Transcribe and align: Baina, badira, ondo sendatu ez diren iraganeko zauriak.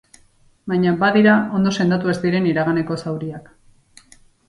Baina, 0.73 0.93
badira, 1.03 1.35
ondo 1.59 1.75
sendatu 1.79 2.13
ez 2.17 2.17
diren 2.25 2.51
iraganeko 2.55 3.01
zauriak. 3.07 3.57